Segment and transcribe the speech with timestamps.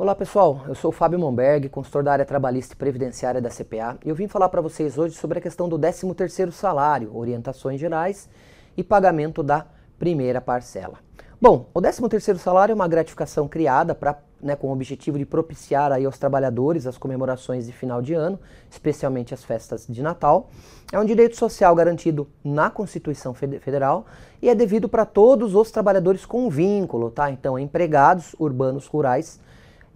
[0.00, 3.98] Olá pessoal, eu sou o Fábio Monberg, consultor da área trabalhista e previdenciária da CPA,
[4.02, 8.26] e eu vim falar para vocês hoje sobre a questão do 13º salário, orientações gerais
[8.74, 9.66] e pagamento da
[9.98, 10.94] primeira parcela.
[11.38, 15.92] Bom, o 13º salário é uma gratificação criada para né, com o objetivo de propiciar
[15.92, 18.40] aí aos trabalhadores as comemorações de final de ano,
[18.70, 20.48] especialmente as festas de Natal.
[20.90, 24.06] É um direito social garantido na Constituição Federal
[24.40, 27.30] e é devido para todos os trabalhadores com vínculo, tá?
[27.30, 29.38] Então, empregados urbanos rurais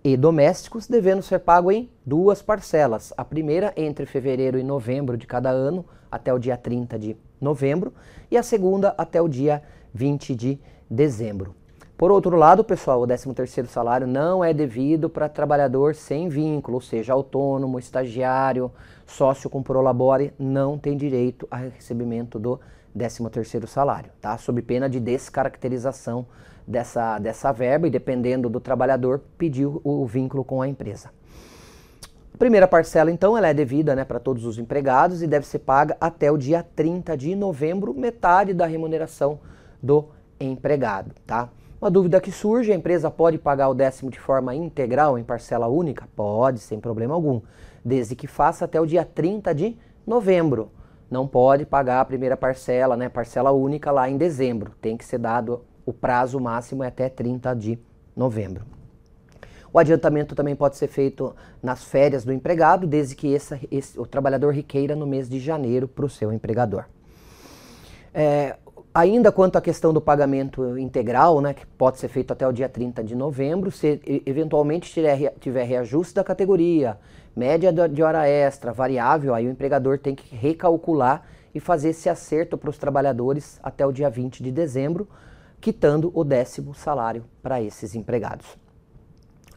[0.05, 3.11] e domésticos, devendo ser pago em duas parcelas.
[3.17, 5.83] A primeira entre fevereiro e novembro de cada ano,
[6.13, 7.91] até o dia 30 de novembro,
[8.31, 9.63] e a segunda até o dia
[9.95, 11.55] 20 de dezembro.
[11.97, 16.81] Por outro lado, pessoal, o 13º salário não é devido para trabalhador sem vínculo, ou
[16.83, 18.71] seja, autônomo, estagiário,
[19.07, 22.61] sócio com prolabore, não tem direito a recebimento do
[22.97, 24.37] 13º salário, tá?
[24.39, 26.27] Sob pena de descaracterização
[26.67, 31.11] dessa, dessa verba e dependendo do trabalhador, pedir o, o vínculo com a empresa.
[32.33, 35.61] A primeira parcela, então, ela é devida né, para todos os empregados e deve ser
[35.61, 39.39] paga até o dia 30 de novembro, metade da remuneração
[39.81, 40.09] do
[40.41, 41.49] empregado, tá?
[41.81, 45.69] Uma dúvida que surge: a empresa pode pagar o décimo de forma integral, em parcela
[45.69, 46.09] única?
[46.17, 47.41] Pode, sem problema algum,
[47.85, 50.71] desde que faça até o dia 30 de novembro.
[51.15, 54.73] Não pode pagar a primeira parcela, né, parcela única lá em dezembro.
[54.81, 57.79] Tem que ser dado o prazo máximo é até 30 de
[58.17, 58.65] novembro.
[59.73, 64.05] O adiantamento também pode ser feito nas férias do empregado, desde que esse, esse, o
[64.05, 66.87] trabalhador requeira no mês de janeiro para o seu empregador.
[68.13, 68.57] É,
[68.95, 72.69] Ainda quanto à questão do pagamento integral, né, que pode ser feito até o dia
[72.69, 76.97] 30 de novembro, se eventualmente tiver, tiver reajuste da categoria,
[77.35, 81.23] média de hora extra, variável, aí o empregador tem que recalcular
[81.55, 85.09] e fazer esse acerto para os trabalhadores até o dia 20 de dezembro,
[85.61, 88.59] quitando o décimo salário para esses empregados.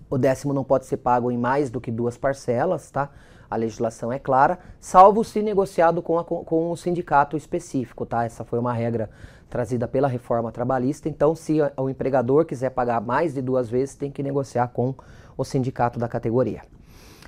[0.09, 3.11] O décimo não pode ser pago em mais do que duas parcelas, tá?
[3.49, 8.25] a legislação é clara, salvo se negociado com, a, com, o sindicato específico, tá?
[8.25, 9.09] Essa foi uma regra
[9.49, 11.07] trazida pela reforma trabalhista.
[11.07, 14.93] Então, se o empregador quiser pagar mais de duas vezes, tem que negociar com
[15.37, 16.61] o sindicato da categoria.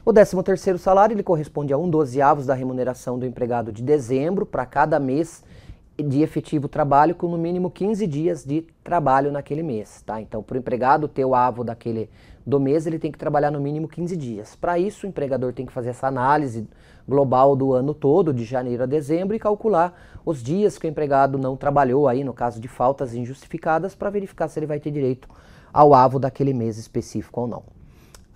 [0.05, 4.65] O 13º salário ele corresponde a um dozeavos da remuneração do empregado de dezembro para
[4.65, 5.43] cada mês
[5.97, 10.21] de efetivo trabalho com no mínimo 15 dias de trabalho naquele mês, tá?
[10.21, 12.09] Então, para o empregado ter o avo daquele
[12.45, 14.55] do mês, ele tem que trabalhar no mínimo 15 dias.
[14.55, 16.65] Para isso, o empregador tem que fazer essa análise
[17.05, 19.93] global do ano todo, de janeiro a dezembro, e calcular
[20.25, 24.47] os dias que o empregado não trabalhou aí, no caso de faltas injustificadas, para verificar
[24.47, 25.27] se ele vai ter direito
[25.73, 27.78] ao avo daquele mês específico ou não.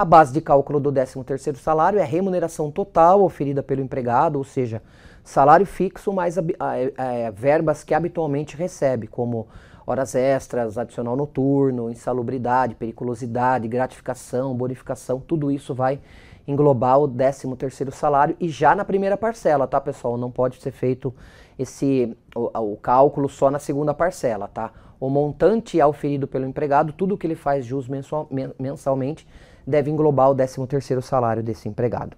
[0.03, 4.44] A base de cálculo do 13º salário é a remuneração total oferida pelo empregado, ou
[4.44, 4.81] seja,
[5.24, 9.47] salário fixo mais é, verbas que habitualmente recebe, como
[9.88, 16.02] horas extras, adicional noturno, insalubridade, periculosidade, gratificação, bonificação, tudo isso vai
[16.46, 20.18] englobar o 13º salário e já na primeira parcela, tá, pessoal?
[20.18, 21.16] Não pode ser feito
[21.58, 24.70] esse o, o cálculo só na segunda parcela, tá?
[25.00, 29.25] O montante auferido pelo empregado, tudo que ele faz jus mensalmente,
[29.66, 32.16] deve englobar o 13º salário desse empregado.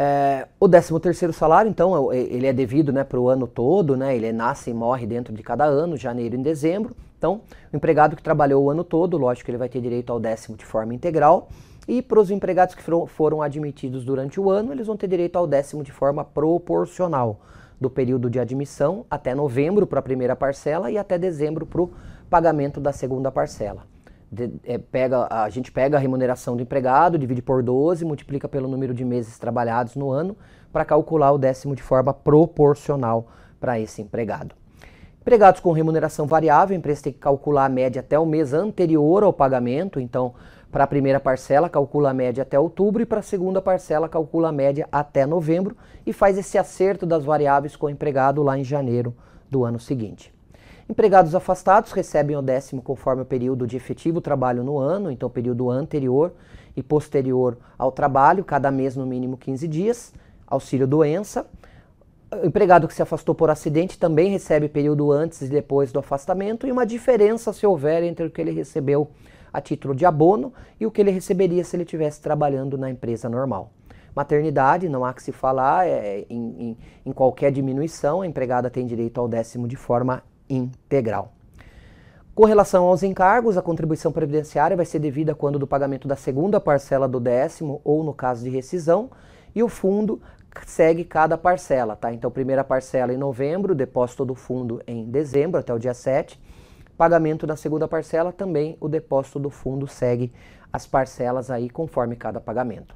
[0.00, 3.96] É, o 13 terceiro salário, então, é ele é devido né, para o ano todo,
[3.96, 6.94] né, ele nasce e morre dentro de cada ano, janeiro e dezembro.
[7.18, 7.40] Então,
[7.72, 10.56] o empregado que trabalhou o ano todo, lógico que ele vai ter direito ao décimo
[10.56, 11.48] de forma integral.
[11.88, 15.48] E para os empregados que foram admitidos durante o ano, eles vão ter direito ao
[15.48, 17.40] décimo de forma proporcional,
[17.80, 21.90] do período de admissão até novembro para a primeira parcela e até dezembro para o
[22.30, 23.97] pagamento da segunda parcela
[24.30, 28.68] de, é, pega, a gente pega a remuneração do empregado, divide por 12, multiplica pelo
[28.68, 30.36] número de meses trabalhados no ano
[30.72, 33.28] para calcular o décimo de forma proporcional
[33.58, 34.54] para esse empregado.
[35.20, 39.22] Empregados com remuneração variável, a empresa tem que calcular a média até o mês anterior
[39.22, 40.34] ao pagamento, então
[40.70, 44.48] para a primeira parcela calcula a média até outubro e para a segunda parcela calcula
[44.48, 45.76] a média até novembro
[46.06, 49.14] e faz esse acerto das variáveis com o empregado lá em janeiro
[49.50, 50.37] do ano seguinte.
[50.88, 55.68] Empregados afastados recebem o décimo conforme o período de efetivo trabalho no ano, então período
[55.70, 56.32] anterior
[56.74, 60.14] e posterior ao trabalho, cada mês no mínimo 15 dias,
[60.46, 61.46] auxílio doença.
[62.42, 66.66] O empregado que se afastou por acidente também recebe período antes e depois do afastamento
[66.66, 69.10] e uma diferença se houver entre o que ele recebeu
[69.52, 73.28] a título de abono e o que ele receberia se ele estivesse trabalhando na empresa
[73.28, 73.72] normal.
[74.16, 78.86] Maternidade, não há que se falar, é, em, em, em qualquer diminuição, a empregada tem
[78.86, 81.32] direito ao décimo de forma integral.
[82.34, 86.60] Com relação aos encargos, a contribuição previdenciária vai ser devida quando do pagamento da segunda
[86.60, 89.10] parcela do décimo ou no caso de rescisão,
[89.54, 90.20] e o fundo
[90.64, 92.12] segue cada parcela, tá?
[92.12, 96.40] Então, primeira parcela em novembro, depósito do fundo em dezembro até o dia 7.
[96.98, 100.32] Pagamento da segunda parcela, também o depósito do fundo segue
[100.72, 102.94] as parcelas aí conforme cada pagamento.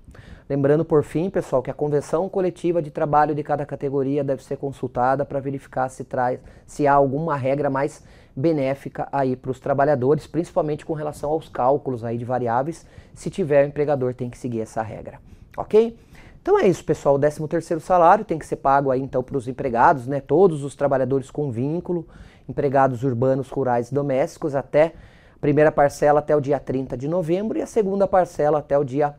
[0.50, 4.56] Lembrando por fim, pessoal, que a convenção coletiva de trabalho de cada categoria deve ser
[4.56, 8.02] consultada para verificar se traz se há alguma regra mais
[8.34, 12.84] benéfica aí para os trabalhadores, principalmente com relação aos cálculos aí de variáveis.
[13.14, 15.20] Se tiver, o empregador tem que seguir essa regra,
[15.56, 15.96] ok?
[16.42, 17.14] Então é isso, pessoal.
[17.14, 20.20] O 13 terceiro salário tem que ser pago aí então para os empregados, né?
[20.20, 22.04] Todos os trabalhadores com vínculo,
[22.52, 24.94] empregados urbanos, rurais e domésticos até
[25.34, 28.84] a primeira parcela até o dia 30 de novembro e a segunda parcela até o
[28.84, 29.14] dia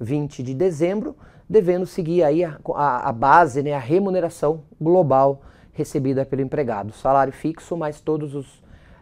[0.00, 1.16] 20 de dezembro,
[1.48, 5.42] devendo seguir aí a, a, a base, né, a remuneração global
[5.72, 6.92] recebida pelo empregado.
[6.92, 8.32] Salário fixo, mais todas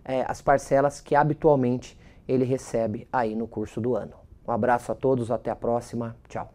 [0.03, 4.15] é, as parcelas que habitualmente ele recebe aí no curso do ano.
[4.47, 6.17] Um abraço a todos, até a próxima.
[6.29, 6.51] Tchau.